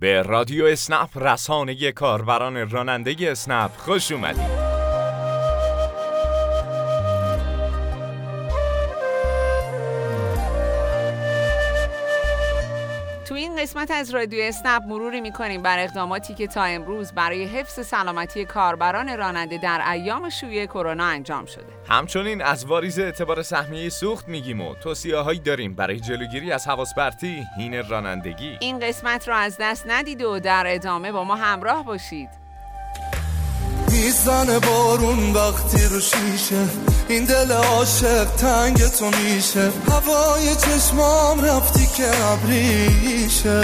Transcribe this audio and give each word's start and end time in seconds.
به 0.00 0.22
رادیو 0.22 0.64
اسنپ 0.64 1.08
رسانه 1.14 1.92
کاربران 1.92 2.70
رانندگی 2.70 3.28
اسنپ 3.28 3.70
خوش 3.70 4.12
اومدید. 4.12 4.67
قسمت 13.68 13.90
از 13.90 14.14
رادیو 14.14 14.42
اسنپ 14.42 14.82
مروری 14.82 15.20
می‌کنیم 15.20 15.62
بر 15.62 15.78
اقداماتی 15.78 16.34
که 16.34 16.46
تا 16.46 16.62
امروز 16.62 17.12
برای 17.12 17.44
حفظ 17.44 17.86
سلامتی 17.86 18.44
کاربران 18.44 19.16
راننده 19.18 19.58
در 19.58 19.90
ایام 19.90 20.30
شیوع 20.30 20.66
کرونا 20.66 21.04
انجام 21.04 21.46
شده. 21.46 21.66
همچنین 21.88 22.42
از 22.42 22.64
واریز 22.64 22.98
اعتبار 22.98 23.42
سهمیه 23.42 23.88
سوخت 23.88 24.28
میگیم 24.28 24.60
و 24.60 24.74
توصیه 24.74 25.16
هایی 25.16 25.38
داریم 25.38 25.74
برای 25.74 26.00
جلوگیری 26.00 26.52
از 26.52 26.68
حواس 26.68 26.94
برتی 26.94 27.44
هین 27.56 27.88
رانندگی. 27.88 28.56
این 28.60 28.78
قسمت 28.78 29.28
را 29.28 29.36
از 29.36 29.56
دست 29.60 29.84
ندید 29.86 30.22
و 30.22 30.40
در 30.40 30.64
ادامه 30.66 31.12
با 31.12 31.24
ما 31.24 31.34
همراه 31.34 31.84
باشید. 31.84 32.47
می‌زنه 33.90 34.58
بارون 34.58 35.32
وقتی 35.32 35.84
رو 35.84 36.00
شیشه. 36.00 36.66
این 37.08 37.24
دل 37.24 37.52
عاشق 37.52 38.24
تنگ 38.24 38.86
تو 38.86 39.04
میشه. 39.04 39.70
هوای 39.90 40.56
چشمام 40.56 41.44
رفتی 41.44 41.86
که 41.96 42.24
ابریشه. 42.24 43.62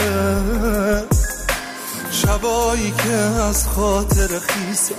شبایی 2.11 2.95
که 3.05 3.15
از 3.15 3.69
خاطر 3.69 4.29
خیسه. 4.39 4.95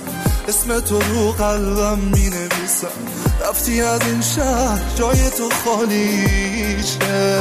اسم 0.48 0.80
تو 0.80 1.00
رو 1.00 1.32
قلبم 1.32 1.98
می 1.98 2.30
نویسم 2.30 2.88
رفتی 3.48 3.80
از 3.80 4.00
این 4.06 4.20
شهر 4.20 4.80
جای 4.94 5.30
تو 5.30 5.48
خالیشه 5.64 7.38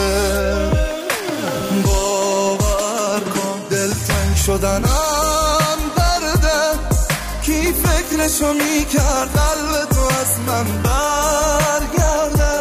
باور 1.84 3.20
کن 3.20 3.60
دل 3.70 3.94
تنگ 3.94 4.36
شدنم 4.46 5.05
فکرشو 8.16 8.54
می‌کرد 8.54 9.30
قلب 9.34 9.86
تو 9.86 10.02
از 10.02 10.40
من 10.48 10.82
برگرده 10.84 12.54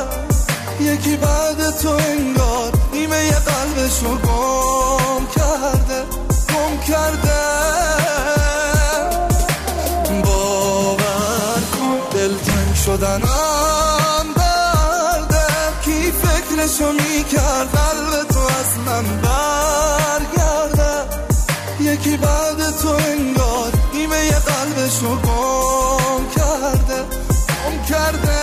یکی 0.80 1.16
بعد 1.16 1.70
تو 1.70 1.88
انگار 1.88 2.72
نیمه 2.92 3.24
یه 3.24 3.38
قلبشو 3.38 4.08
گم 4.08 5.27
کرده 5.36 6.02
گم 6.48 6.78
کرده. 6.88 7.42
باور 10.25 11.62
کن 11.72 11.98
دلتنگ 12.12 12.75
شدنم 12.86 14.27
برده. 14.36 15.47
کی 15.84 16.12
فکرشو 16.12 16.92
می‌کرد 16.92 17.83
کرده 27.88 28.34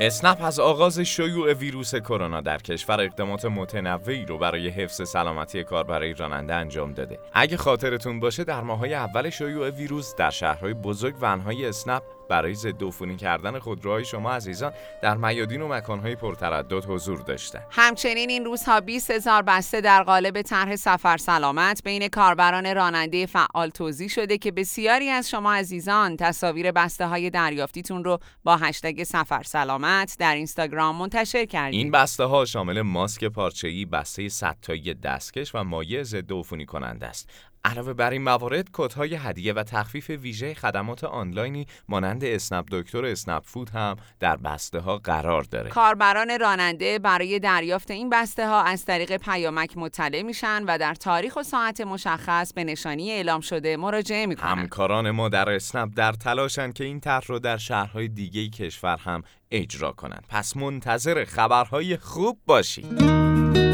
اسنپ 0.00 0.42
از 0.42 0.60
آغاز 0.60 1.00
شیوع 1.00 1.52
ویروس 1.52 1.94
کرونا 1.94 2.40
در 2.40 2.58
کشور 2.58 3.00
اقدامات 3.00 3.44
متنوعی 3.44 4.24
رو 4.24 4.38
برای 4.38 4.68
حفظ 4.68 5.08
سلامتی 5.08 5.64
کاربرای 5.64 6.14
راننده 6.14 6.54
انجام 6.54 6.92
داده. 6.92 7.18
اگه 7.32 7.56
خاطرتون 7.56 8.20
باشه 8.20 8.44
در 8.44 8.60
ماهای 8.60 8.94
اول 8.94 9.30
شیوع 9.30 9.70
ویروس 9.70 10.14
در 10.14 10.30
شهرهای 10.30 10.74
بزرگ 10.74 11.14
ونهای 11.20 11.66
اسنپ 11.66 12.02
برای 12.30 12.54
ضد 12.54 12.84
عفونی 12.84 13.16
کردن 13.16 13.58
خودروهای 13.58 14.04
شما 14.04 14.32
عزیزان 14.32 14.72
در 15.02 15.16
میادین 15.16 15.62
و 15.62 15.68
مکانهای 15.68 16.16
پرتردد 16.16 16.84
حضور 16.84 17.18
داشته. 17.18 17.62
همچنین 17.70 18.30
این 18.30 18.44
روزها 18.44 18.80
20 18.80 19.10
هزار 19.10 19.42
بسته 19.42 19.80
در 19.80 20.02
قالب 20.02 20.42
طرح 20.42 20.76
سفر 20.76 21.16
سلامت 21.16 21.82
بین 21.84 22.08
کاربران 22.08 22.74
راننده 22.74 23.26
فعال 23.26 23.68
توضیح 23.68 24.08
شده 24.08 24.38
که 24.38 24.52
بسیاری 24.52 25.08
از 25.08 25.30
شما 25.30 25.54
عزیزان 25.54 26.16
تصاویر 26.16 26.72
بسته 26.72 27.06
های 27.06 27.30
دریافتیتون 27.30 28.04
رو 28.04 28.18
با 28.44 28.56
هشتگ 28.56 29.02
سفر 29.02 29.42
سلامت 29.42 30.16
در 30.18 30.34
اینستاگرام 30.34 30.96
منتشر 30.96 31.44
کردید. 31.44 31.80
این 31.80 31.90
بسته 31.90 32.24
ها 32.24 32.44
شامل 32.44 32.82
ماسک 32.82 33.24
پارچه‌ای 33.24 33.84
بسته 33.84 34.28
100 34.28 34.56
تایی 34.62 34.94
دستکش 34.94 35.54
و 35.54 35.64
مایع 35.64 36.02
ضد 36.02 36.32
عفونی 36.32 36.66
کننده 36.66 37.06
است. 37.06 37.30
علاوه 37.64 37.92
بر 37.92 38.10
این 38.10 38.22
موارد 38.22 38.68
کدهای 38.72 39.14
هدیه 39.14 39.52
و 39.52 39.62
تخفیف 39.62 40.10
ویژه 40.10 40.54
خدمات 40.54 41.04
آنلاینی 41.04 41.66
مانند 41.88 42.24
اسنپ 42.24 42.66
دکتر 42.72 43.02
و 43.02 43.04
اسنپ 43.04 43.42
فود 43.44 43.70
هم 43.70 43.96
در 44.20 44.36
بسته 44.36 44.80
ها 44.80 44.98
قرار 44.98 45.42
داره. 45.42 45.70
کاربران 45.70 46.38
راننده 46.40 46.98
برای 46.98 47.38
دریافت 47.38 47.90
این 47.90 48.10
بسته 48.10 48.48
ها 48.48 48.62
از 48.62 48.84
طریق 48.84 49.16
پیامک 49.16 49.76
مطلع 49.76 50.22
میشن 50.22 50.64
و 50.64 50.78
در 50.78 50.94
تاریخ 50.94 51.36
و 51.36 51.42
ساعت 51.42 51.80
مشخص 51.80 52.52
به 52.52 52.64
نشانی 52.64 53.10
اعلام 53.10 53.40
شده 53.40 53.76
مراجعه 53.76 54.26
می‌کنن. 54.26 54.48
همکاران 54.48 55.10
ما 55.10 55.28
در 55.28 55.50
اسنپ 55.50 55.92
در 55.96 56.12
تلاشن 56.12 56.72
که 56.72 56.84
این 56.84 57.00
طرح 57.00 57.24
رو 57.26 57.38
در 57.38 57.56
شهرهای 57.56 58.08
دیگه 58.08 58.48
کشور 58.48 58.96
هم 58.96 59.22
اجرا 59.50 59.92
کنند 59.92 60.24
پس 60.28 60.56
منتظر 60.56 61.24
خبرهای 61.24 61.96
خوب 61.96 62.38
باشید. 62.46 63.67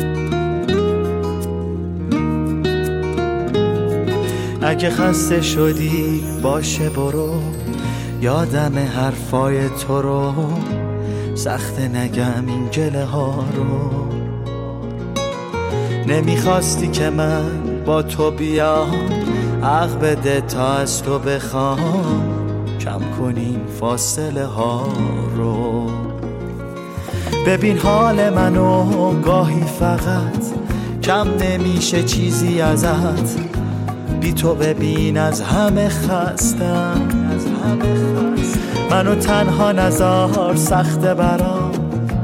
اگه 4.75 4.91
خسته 4.91 5.43
شدی 5.43 6.25
باشه 6.43 6.89
برو. 6.89 7.31
یادم 8.21 8.79
حرفای 8.79 9.69
تو 9.69 10.03
رو. 10.03 10.33
سخت 11.35 11.81
نگم 11.81 12.47
این 12.47 12.69
گله 12.69 13.05
ها 13.05 13.45
رو. 13.57 13.91
نمی‌خواستی 16.07 16.89
که 16.89 17.11
من 17.11 17.43
با 17.87 18.03
تو 18.03 18.31
بیام. 18.31 18.91
عقل 19.62 19.97
بده 19.97 20.41
تا 20.41 20.73
از 20.73 21.03
تو 21.03 21.19
بخوام. 21.19 21.79
کم 22.81 23.01
کنین 23.19 23.61
فاصله 23.81 24.45
ها 24.45 24.89
رو. 25.37 25.91
ببین 27.47 27.79
حال 27.79 28.31
منو 28.31 29.12
گاهی 29.21 29.65
فقط 29.81 30.45
کم 31.03 31.29
نمیشه 31.41 32.03
چیزی 32.03 32.61
ازت. 32.61 33.53
بی 34.25 34.33
تو 34.33 34.55
ببین 34.55 35.19
از 35.19 35.41
همه 35.41 35.89
خستم 35.89 37.09
از 37.31 37.47
همه 37.47 37.95
خستم. 37.95 38.89
منو 38.91 39.15
تنها 39.15 39.73
نزار 39.73 40.57
سخت 40.57 41.01
برام. 41.01 41.73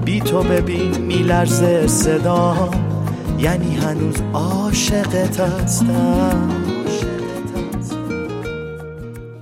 بی 0.05 0.21
تو 0.21 0.43
ببین 0.43 0.99
میلرزه 0.99 1.87
صدا 1.87 2.71
یعنی 3.39 3.77
هنوز 3.77 4.17
عاشقت 4.33 5.41
هستم. 5.41 6.49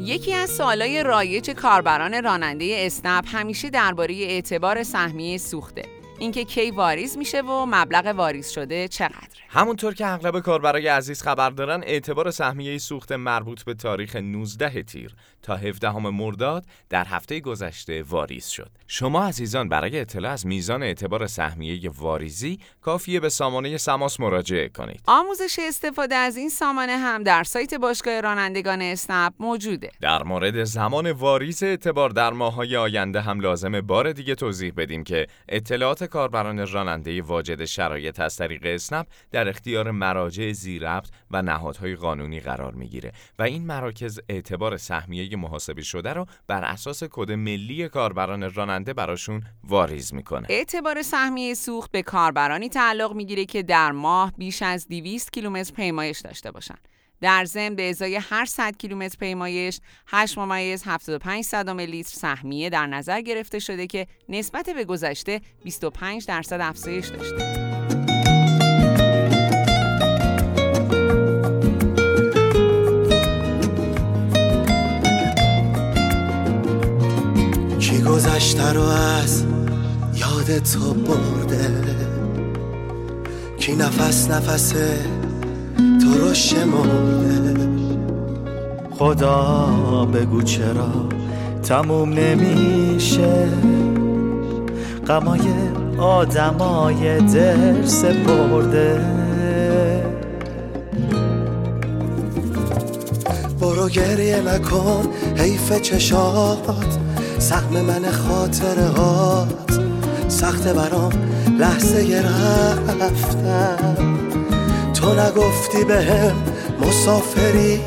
یکی 0.01 0.35
از 0.35 0.51
سوالای 0.51 1.03
رایج 1.03 1.51
کاربران 1.51 2.23
راننده 2.23 2.75
اسنپ 2.79 3.25
همیشه 3.29 3.71
درباره 3.71 4.15
اعتبار 4.15 4.83
سهمیه 4.83 5.39
سوخته. 5.39 5.98
اینکه 6.19 6.45
کی 6.45 6.71
واریز 6.71 7.19
میشه 7.19 7.41
و 7.41 7.67
مبلغ 7.67 8.07
واریز 8.07 8.49
شده 8.49 8.89
چقدره 8.89 9.29
همونطور 9.49 9.95
که 9.95 10.07
اغلب 10.07 10.41
کاربرای 10.41 10.89
عزیز 10.89 11.23
خبر 11.23 11.51
دارن 11.51 11.83
اعتبار 11.83 12.31
سهمیه 12.31 12.79
سوخت 12.79 13.13
مربوط 13.13 13.63
به 13.63 13.75
تاریخ 13.75 14.17
19 14.17 14.83
تیر 14.83 15.15
تا 15.43 15.57
17 15.57 15.99
مرداد 15.99 16.65
در 16.91 17.05
هفته 17.05 17.41
گذشته 17.41 18.03
واریز 18.03 18.47
شد. 18.47 18.71
شما 18.87 19.25
عزیزان 19.25 19.69
برای 19.69 20.01
اطلاع 20.01 20.33
از 20.33 20.47
میزان 20.47 20.83
اعتبار 20.83 21.27
سهمیه 21.27 21.91
واریزی 21.91 22.59
کافیه 22.83 23.21
به 23.21 23.29
سامانه 23.29 23.77
سماس 23.77 24.21
مراجعه 24.21 24.69
کنید. 24.69 25.01
آموزش 25.07 25.59
استفاده 25.69 26.15
از 26.15 26.37
این 26.37 26.49
سامانه 26.49 26.97
هم 26.97 27.23
در 27.23 27.45
سایت 27.45 27.75
باشگاه 27.75 28.21
رانندگان 28.21 28.83
اسنپ 28.83 29.33
موجوده. 29.39 29.91
در 30.01 30.23
مورد 30.23 30.65
زمان 30.65 31.13
واریز 31.13 31.63
اعتبار 31.63 32.11
در 32.11 32.31
ماههای 32.31 32.77
آینده 32.77 33.21
هم 33.21 33.41
لازمه 33.41 33.81
بار 33.81 34.13
دیگه 34.13 34.35
توضیح 34.35 34.73
بدیم 34.77 35.05
که 35.05 35.27
اطلاعات 35.49 36.08
کاربران 36.09 36.67
راننده 36.67 37.23
واجد 37.23 37.65
شرایط 37.65 38.21
از 38.21 38.37
طریق 38.37 38.63
اسنپ 38.65 39.07
در 39.31 39.49
اختیار 39.49 39.91
مراجع 39.91 40.53
زیربط 40.53 41.07
و 41.31 41.43
نهادهای 41.43 41.95
قانونی 41.95 42.41
قرار 42.41 42.75
می‌گیره 42.75 43.13
و 43.39 43.43
این 43.43 43.67
مراکز 43.67 44.21
اعتبار 44.29 44.77
سهمیه 44.77 45.37
محاسبه 45.37 45.83
شده 45.83 46.13
رو 46.13 46.27
بر 46.47 46.65
اساس 46.65 47.05
کد 47.11 47.33
ملی 47.33 47.89
کاربران 47.89 48.55
راننده 48.55 48.93
براشون 48.93 49.43
واریز 49.65 50.15
می‌کنه. 50.15 50.47
اعتبار 50.51 51.03
سهمیه 51.03 51.55
سوخت 51.55 51.91
به 51.91 52.03
کاربرانی 52.03 52.69
تعلق 52.69 53.13
می‌گیره 53.13 53.45
که 53.45 53.63
در 53.63 53.93
ماه 53.93 54.33
بیش 54.39 54.63
از 54.63 54.89
200 54.89 55.33
کیلومتر 55.33 55.75
پیمایش 55.75 56.21
داشته 56.21 56.51
باشن. 56.51 56.79
در 57.21 57.45
ضمن 57.45 57.75
به 57.75 57.91
ازای 57.91 58.17
هر 58.17 58.45
100 58.45 58.77
کیلومتر 58.77 59.17
پیمایش 59.21 59.81
8 60.07 60.39
ممیز 60.39 60.83
75 60.87 61.45
صدم 61.45 61.81
لیتر 61.81 62.17
سهمیه 62.17 62.71
در 62.71 62.87
نظر 62.87 63.21
گرفته 63.21 63.59
شده 63.59 63.87
که 63.87 64.07
نسبت 64.29 64.71
به 64.71 64.85
گذشته 64.85 65.41
25 65.65 66.27
درصد 66.27 66.61
افزایش 66.61 67.07
داشته. 67.07 67.69
کی 77.81 78.03
گذشته 78.03 78.73
رو 78.73 78.83
از 78.83 79.45
یاد 80.15 80.59
تو 80.59 80.95
برده 80.95 81.99
کی 83.59 83.77
نفس 83.77 84.31
نفس 84.31 84.75
تو 86.09 86.19
رو 86.19 86.35
شمرده 86.35 87.69
خدا 88.99 90.09
بگو 90.15 90.43
چرا 90.43 91.09
تموم 91.63 92.13
نمیشه. 92.13 93.49
غمای 95.07 95.41
آدمای 95.99 97.19
درس 97.19 98.05
برده. 98.05 99.01
برو 103.61 103.89
گریه 103.89 104.43
نکن 104.43 105.09
حیف 105.37 105.81
چشات. 105.81 106.99
سهم 107.39 107.81
من 107.81 108.11
خاطرات 108.11 109.81
سخت 110.29 110.69
برام 110.69 111.13
لحظه 111.59 112.23
رفتم 113.01 114.38
تو 115.09 115.15
نگفتی 115.15 115.85
بهم 115.85 116.37
مسافری؟ 116.81 117.81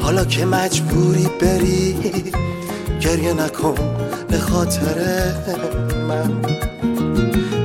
حالا 0.00 0.24
که 0.24 0.44
مجبوری 0.44 1.28
بری 1.40 1.96
گریه 3.00 3.32
نکن 3.32 3.74
به 4.28 4.38
خاطر 4.38 5.32
من. 6.08 6.42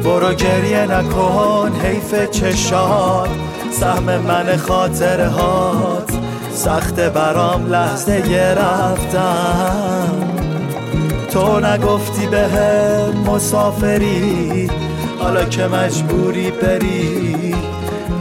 برو 0.03 0.33
گریه 0.33 0.85
نکن 0.85 1.71
حیف 1.83 2.29
چشات 2.29 3.29
سهم 3.71 4.17
من 4.17 4.57
خاطرهات. 4.57 6.11
سخت 6.53 6.99
برام 6.99 7.67
لحظه 7.67 8.55
رفتم 8.57 10.07
تو 11.31 11.59
نگفتی 11.59 12.27
به 12.27 12.47
مسافری 13.25 14.69
حالا 15.19 15.45
که 15.45 15.67
مجبوری 15.67 16.51
بری. 16.51 17.55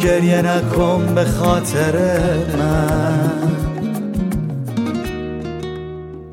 گریه 0.05 0.43
نکن 0.43 1.15
به 1.15 1.25
خاطر 1.25 1.97
من 2.57 3.55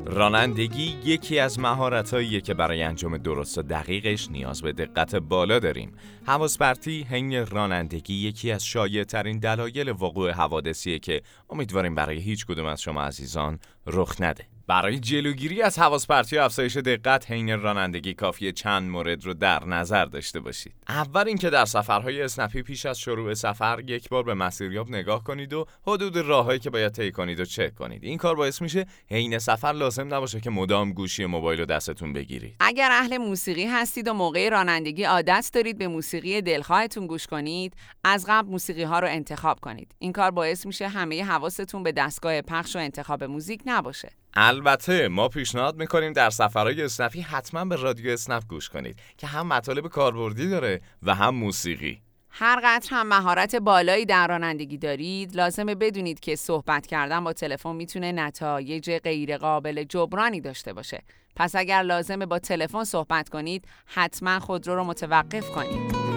رانندگی 0.06 0.96
یکی 1.04 1.38
از 1.38 1.58
مهارتهاییه 1.58 2.40
که 2.40 2.54
برای 2.54 2.82
انجام 2.82 3.18
درست 3.18 3.58
و 3.58 3.62
دقیقش 3.62 4.30
نیاز 4.30 4.62
به 4.62 4.72
دقت 4.72 5.14
بالا 5.14 5.58
داریم. 5.58 5.92
حواس 6.26 6.58
پرتی 6.58 7.06
حین 7.10 7.46
رانندگی 7.46 8.14
یکی 8.14 8.52
از 8.52 8.64
شایع 8.64 9.04
ترین 9.04 9.38
دلایل 9.38 9.88
وقوع 9.88 10.30
حوادثیه 10.30 10.98
که 10.98 11.22
امیدواریم 11.50 11.94
برای 11.94 12.18
هیچ 12.18 12.46
کدوم 12.46 12.66
از 12.66 12.82
شما 12.82 13.02
عزیزان 13.02 13.58
رخ 13.86 14.20
نده. 14.20 14.46
برای 14.66 14.98
جلوگیری 14.98 15.62
از 15.62 15.78
حواس 15.78 16.06
پرتی 16.06 16.36
و 16.36 16.40
افزایش 16.40 16.76
دقت 16.76 17.30
حین 17.30 17.60
رانندگی 17.60 18.14
کافی 18.14 18.52
چند 18.52 18.90
مورد 18.90 19.24
رو 19.24 19.34
در 19.34 19.64
نظر 19.64 20.04
داشته 20.04 20.40
باشید. 20.40 20.74
اول 20.88 21.28
اینکه 21.28 21.50
در 21.50 21.64
سفرهای 21.64 22.22
اسنپی 22.22 22.62
پیش 22.62 22.86
از 22.86 22.98
شروع 22.98 23.34
سفر 23.34 23.80
یک 23.86 24.08
بار 24.08 24.22
به 24.22 24.34
مسیریاب 24.34 24.90
نگاه 24.90 25.24
کنید 25.24 25.52
و 25.52 25.66
حدود 25.86 26.16
راههایی 26.16 26.58
که 26.58 26.70
باید 26.70 26.92
طی 26.92 27.12
کنید 27.12 27.40
و 27.40 27.44
چک 27.44 27.74
کنید. 27.74 28.04
این 28.04 28.18
کار 28.18 28.34
باعث 28.34 28.62
میشه 28.62 28.86
حین 29.10 29.38
سفر 29.38 29.72
لازم 29.72 30.14
نباشه 30.14 30.40
که 30.40 30.50
مدام 30.50 30.92
گوشی 30.92 31.26
موبایل 31.26 31.60
رو 31.60 31.66
دستتون 31.66 32.12
بگیرید. 32.12 32.54
اگر 32.60 32.88
اهل 32.92 33.16
موسیقی 33.18 33.66
هستید 33.66 34.08
و 34.08 34.12
موقع 34.12 34.48
رانندگی 34.48 35.04
عادت 35.04 35.50
دارید 35.52 35.78
به 35.78 35.88
موسیقی 35.88 36.42
دلخواهتون 36.42 37.06
گوش 37.06 37.26
کنید، 37.26 37.74
از 38.04 38.26
قبل 38.28 38.48
موسیقی 38.48 38.82
ها 38.82 38.98
رو 38.98 39.08
انتخاب 39.08 39.60
کنید. 39.60 39.94
این 39.98 40.12
کار 40.12 40.30
باعث 40.30 40.66
میشه 40.66 40.88
همه 40.88 41.24
حواستون 41.24 41.82
به 41.82 41.92
دستگاه 41.92 42.42
پخش 42.42 42.76
و 42.76 42.78
انتخاب 42.78 43.24
موزیک 43.24 43.62
نباشه. 43.66 44.21
البته 44.34 45.08
ما 45.08 45.28
پیشنهاد 45.28 45.76
می‌کنیم 45.76 46.12
در 46.12 46.30
سفرهای 46.30 46.82
اسنپی 46.82 47.20
حتما 47.20 47.64
به 47.64 47.76
رادیو 47.76 48.10
اسنپ 48.10 48.42
گوش 48.48 48.68
کنید 48.68 48.98
که 49.16 49.26
هم 49.26 49.46
مطالب 49.46 49.88
کاربردی 49.88 50.48
داره 50.48 50.80
و 51.02 51.14
هم 51.14 51.34
موسیقی. 51.34 52.02
هر 52.30 52.60
قدر 52.64 52.88
هم 52.90 53.06
مهارت 53.06 53.56
بالایی 53.56 54.06
در 54.06 54.26
رانندگی 54.26 54.78
دارید 54.78 55.36
لازمه 55.36 55.74
بدونید 55.74 56.20
که 56.20 56.36
صحبت 56.36 56.86
کردن 56.86 57.24
با 57.24 57.32
تلفن 57.32 57.76
می‌تونه 57.76 58.12
نتایج 58.12 58.90
غیرقابل 58.90 59.84
جبرانی 59.84 60.40
داشته 60.40 60.72
باشه. 60.72 61.02
پس 61.36 61.56
اگر 61.56 61.82
لازمه 61.82 62.26
با 62.26 62.38
تلفن 62.38 62.84
صحبت 62.84 63.28
کنید 63.28 63.64
حتما 63.86 64.40
خودرو 64.40 64.74
رو 64.74 64.84
متوقف 64.84 65.50
کنید. 65.50 66.11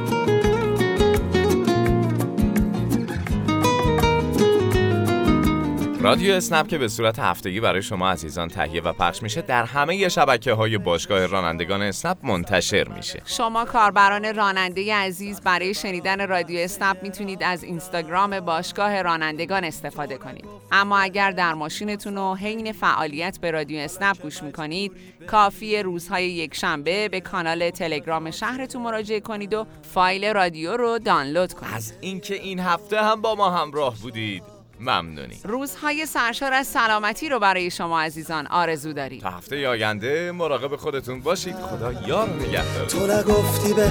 رادیو 6.05 6.33
اسنپ 6.33 6.67
که 6.67 6.77
به 6.77 6.87
صورت 6.87 7.19
هفتگی 7.19 7.59
برای 7.59 7.81
شما 7.81 8.09
عزیزان 8.09 8.47
تهیه 8.47 8.81
و 8.81 8.93
پخش 8.93 9.23
میشه 9.23 9.41
در 9.41 9.63
همه 9.63 10.09
شبکه 10.09 10.53
های 10.53 10.77
باشگاه 10.77 11.25
رانندگان 11.25 11.81
اسنپ 11.81 12.17
منتشر 12.23 12.87
میشه. 12.87 13.21
شما 13.25 13.65
کاربران 13.65 14.35
راننده 14.35 14.95
عزیز 14.95 15.41
برای 15.41 15.73
شنیدن 15.73 16.27
رادیو 16.27 16.59
اسنپ 16.59 17.03
می‌تونید 17.03 17.43
از 17.43 17.63
اینستاگرام 17.63 18.39
باشگاه 18.39 19.01
رانندگان 19.01 19.63
استفاده 19.63 20.17
کنید. 20.17 20.45
اما 20.71 20.97
اگر 20.99 21.31
در 21.31 21.53
ماشینتون 21.53 22.17
و 22.17 22.35
حین 22.35 22.71
فعالیت 22.71 23.37
به 23.41 23.51
رادیو 23.51 23.79
اسنپ 23.79 24.21
گوش 24.21 24.43
می‌کنید 24.43 24.91
کافی 25.27 25.77
روزهای 25.77 26.29
یک 26.29 26.55
شنبه 26.55 27.09
به 27.09 27.21
کانال 27.21 27.69
تلگرام 27.69 28.31
شهرتون 28.31 28.81
مراجعه 28.81 29.19
کنید 29.19 29.53
و 29.53 29.65
فایل 29.93 30.25
رادیو 30.25 30.77
رو 30.77 30.99
دانلود 30.99 31.53
کنید. 31.53 31.73
از 31.73 31.93
اینکه 32.01 32.35
این 32.35 32.59
هفته 32.59 33.01
هم 33.01 33.21
با 33.21 33.35
ما 33.35 33.49
همراه 33.49 33.95
بودید. 34.01 34.54
ممنونی. 34.80 35.39
روزهای 35.44 36.06
سرشار 36.06 36.54
از 36.54 36.68
سلامتی 36.68 37.30
رو 37.30 37.39
برای 37.39 37.72
شما 37.72 38.01
عزیزان 38.01 38.48
آرزو 38.48 38.94
داریم. 38.94 39.19
تا 39.19 39.30
هفته 39.30 39.68
آینده 39.68 40.31
مراقب 40.31 40.75
خودتون 40.75 41.22
باشید. 41.22 41.56
خدا 41.56 41.94
یار 42.07 42.30
نگهدار 42.30 42.86
تو 42.86 43.07
نگفتی 43.07 43.74
به 43.74 43.89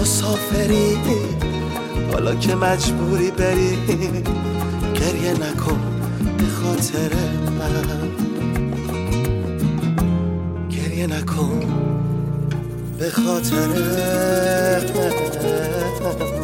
مسافری. 0.00 0.98
حالا 2.12 2.34
که 2.34 2.54
مجبوری 2.54 3.30
بری 3.30 3.78
گریه 4.94 5.32
نکن 5.32 5.80
به 6.38 6.44
خاطر 6.44 7.14
من. 7.58 8.10
گریه 10.68 11.06
نکن 11.06 11.60
به 12.98 13.10
خاطر 13.10 13.66
من. 16.02 16.39